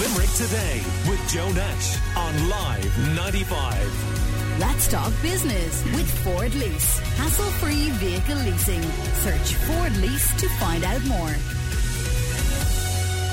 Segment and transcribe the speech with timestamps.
[0.00, 4.58] Limerick Today with Joe Nash on Live 95.
[4.58, 6.98] Let's talk business with Ford Lease.
[7.16, 8.82] Hassle free vehicle leasing.
[8.82, 11.34] Search Ford Lease to find out more.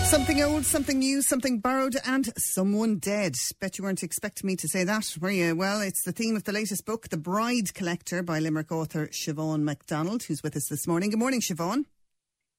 [0.06, 3.36] Something old, something new, something borrowed, and someone dead.
[3.62, 5.56] Bet you weren't expecting me to say that, were you?
[5.56, 9.62] Well, it's the theme of the latest book, The Bride Collector by Limerick author Siobhan
[9.62, 11.12] MacDonald, who's with us this morning.
[11.12, 11.86] Good morning, Siobhan.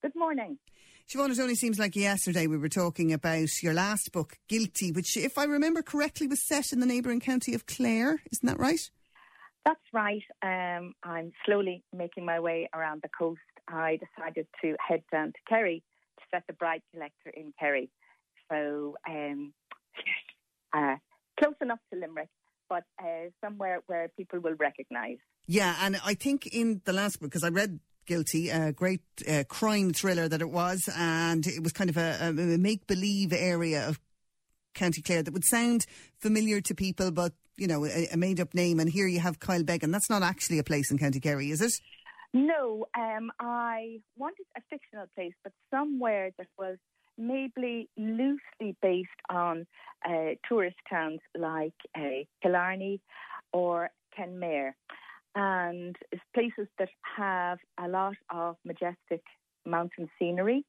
[0.01, 0.57] Good morning.
[1.11, 5.17] Siobhan, it only seems like yesterday we were talking about your last book, Guilty, which,
[5.17, 8.23] if I remember correctly, was set in the neighbouring county of Clare.
[8.31, 8.79] Isn't that right?
[9.67, 10.23] That's right.
[10.41, 13.41] Um, I'm slowly making my way around the coast.
[13.67, 15.83] I decided to head down to Kerry
[16.19, 17.91] to set the bride collector in Kerry.
[18.49, 19.53] So, um,
[20.73, 20.95] uh,
[21.41, 22.29] close enough to Limerick,
[22.69, 25.19] but uh, somewhere where people will recognise.
[25.49, 29.45] Yeah, and I think in the last book, because I read Guilty, a great uh,
[29.49, 33.87] crime thriller that it was, and it was kind of a, a make believe area
[33.89, 34.01] of
[34.75, 35.87] County Clare that would sound
[36.19, 38.81] familiar to people, but you know, a, a made up name.
[38.81, 39.93] And here you have Kyle Beggan.
[39.93, 41.73] That's not actually a place in County Kerry, is it?
[42.35, 46.79] No, um, I wanted a fictional place, but somewhere that was
[47.17, 49.69] maybe loosely based on
[50.05, 53.01] uh, tourist towns like uh, Killarney
[53.53, 54.73] or Kenmare
[55.35, 59.23] and it's places that have a lot of majestic
[59.67, 60.65] mountain scenery.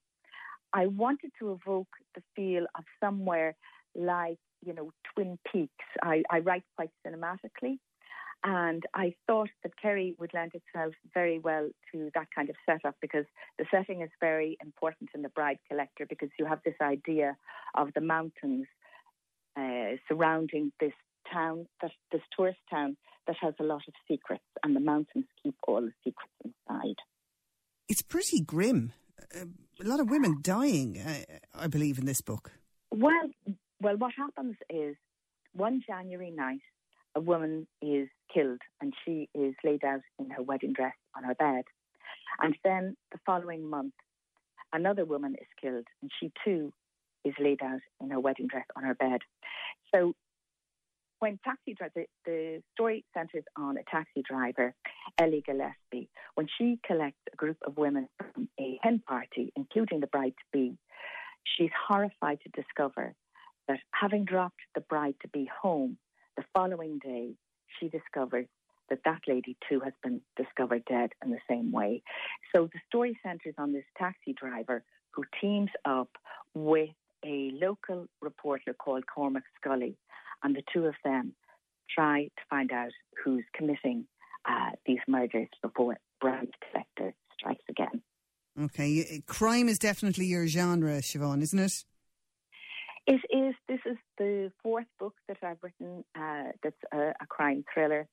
[0.74, 3.56] I wanted to evoke the feel of somewhere
[3.96, 5.86] like, you know, Twin Peaks.
[6.02, 7.78] I, I write quite cinematically,
[8.44, 12.96] and I thought that Kerry would lend itself very well to that kind of setup
[13.02, 13.26] because
[13.58, 17.36] the setting is very important in The Bride Collector because you have this idea
[17.76, 18.68] of the mountains
[19.58, 20.94] uh, surrounding this
[21.32, 25.56] town, that this tourist town that has a lot of secrets, and the mountains keep
[25.68, 26.96] all the secrets inside.
[27.88, 28.94] It's pretty grim.
[29.36, 29.46] Uh,
[29.84, 32.52] a lot of women dying, uh, I believe, in this book.
[32.92, 33.30] Well,
[33.82, 34.96] well, what happens is
[35.54, 36.62] one January night,
[37.16, 41.36] a woman is killed and she is laid out in her wedding dress on her
[41.36, 41.64] bed.
[42.40, 43.94] And then the following month,
[44.72, 46.72] another woman is killed and she too
[47.26, 49.22] is laid out in her wedding dress on her bed.
[49.94, 50.14] So
[51.22, 54.74] when taxi driver, the story centres on a taxi driver,
[55.20, 60.08] Ellie Gillespie, when she collects a group of women from a hen party, including the
[60.08, 60.76] bride to be,
[61.44, 63.14] she's horrified to discover
[63.68, 65.96] that having dropped the bride to be home,
[66.38, 67.36] the following day
[67.80, 68.48] she discovers
[68.90, 72.02] that that lady too has been discovered dead in the same way.
[72.54, 76.10] So the story centres on this taxi driver who teams up
[76.56, 76.90] with
[77.24, 79.96] a local reporter called Cormac Scully
[80.44, 81.34] and the two of them
[81.94, 82.92] try to find out
[83.24, 84.06] who's committing
[84.48, 88.02] uh, these murders before Bride Collector strikes again.
[88.60, 91.86] Okay, crime is definitely your genre, Siobhan, isn't it?
[93.08, 93.56] It is.
[93.68, 98.08] This is the fourth book that I've written uh, that's a, a, crime thriller.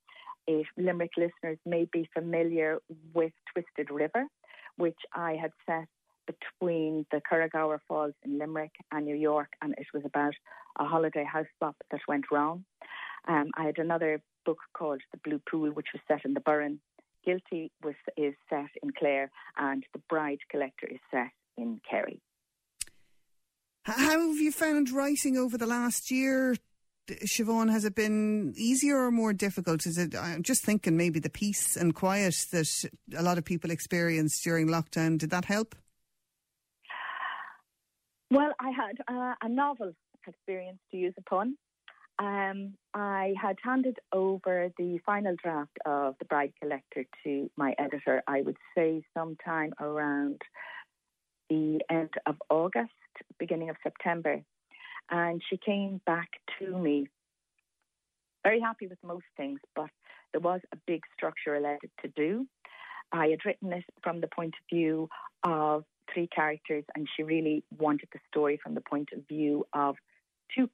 [0.47, 2.79] If Limerick listeners may be familiar
[3.13, 4.25] with Twisted River,
[4.77, 5.89] which I had set
[6.29, 10.35] between the Curragower Falls in Limerick and New York, and it was about
[10.79, 12.65] a holiday house swap that went wrong.
[13.27, 16.81] Um, I had another book called The Blue Pool, which was set in the Burren.
[17.25, 22.21] Guilty was is set in Clare, and The Bride Collector is set in Kerry.
[23.83, 26.57] How have you found writing over the last year?
[27.09, 29.87] Siobhan, has it been easier or more difficult?
[29.87, 30.15] Is it?
[30.15, 34.69] I'm just thinking maybe the peace and quiet that a lot of people experienced during
[34.69, 35.17] lockdown.
[35.17, 35.75] Did that help?
[38.31, 39.93] Well, I had uh, a novel
[40.27, 41.57] experience to use a pun.
[42.19, 48.23] Um, I had handed over the final draft of The Bride Collector to my editor,
[48.27, 50.43] I would say sometime around
[51.49, 52.91] the end of August,
[53.39, 54.43] beginning of September.
[55.11, 56.29] And she came back
[56.59, 57.07] to me
[58.45, 59.91] very happy with most things, but
[60.33, 62.47] there was a big structural edit to do.
[63.13, 65.09] I had written this from the point of view
[65.45, 65.85] of
[66.19, 69.95] three characters, and she really wanted the story from the point of view of
[70.55, 70.69] two.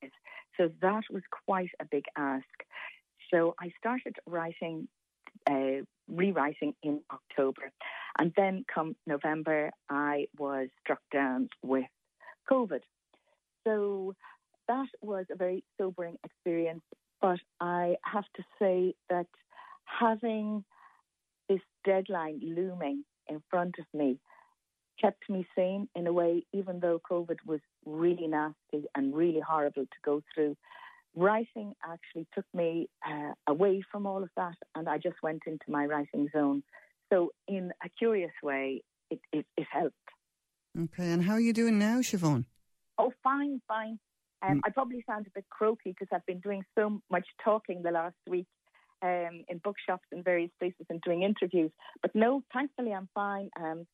[0.00, 0.18] Characters.
[0.58, 2.44] So that was quite a big ask.
[3.32, 4.88] So I started writing,
[5.48, 7.70] uh, rewriting in October,
[8.18, 11.86] and then come November, I was struck down with
[12.50, 12.80] COVID.
[13.66, 14.14] So
[14.68, 16.82] that was a very sobering experience.
[17.22, 19.26] But I have to say that
[19.84, 20.64] having
[21.48, 24.18] this deadline looming in front of me
[25.00, 29.84] kept me sane in a way, even though COVID was really nasty and really horrible
[29.84, 30.56] to go through.
[31.16, 35.64] Writing actually took me uh, away from all of that, and I just went into
[35.68, 36.62] my writing zone.
[37.12, 39.96] So, in a curious way, it, it, it helped.
[40.78, 42.44] Okay, and how are you doing now, Siobhan?
[42.98, 43.98] Oh, fine, fine.
[44.42, 44.60] Um, Mm.
[44.64, 48.16] I probably sound a bit croaky because I've been doing so much talking the last
[48.28, 48.46] week
[49.02, 51.72] um, in bookshops and various places and doing interviews.
[52.02, 53.50] But no, thankfully I'm fine.
[53.58, 53.86] Um,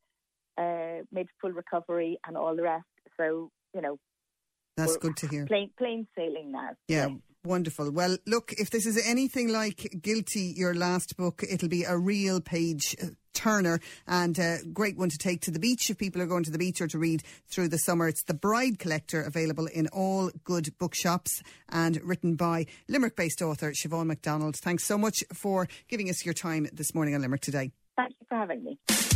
[0.58, 2.84] uh, made full recovery and all the rest.
[3.18, 3.98] So you know,
[4.76, 5.46] That's good to hear.
[5.46, 6.70] plain plain sailing now.
[6.88, 7.08] Yeah,
[7.44, 7.90] wonderful.
[7.90, 12.40] Well, look, if this is anything like Guilty, your last book, it'll be a real
[12.40, 16.26] page uh, turner and a great one to take to the beach if people are
[16.26, 18.08] going to the beach or to read through the summer.
[18.08, 23.72] It's The Bride Collector, available in all good bookshops and written by Limerick based author
[23.72, 24.56] Siobhan MacDonald.
[24.56, 27.72] Thanks so much for giving us your time this morning on Limerick Today.
[27.96, 29.15] Thank you for having me.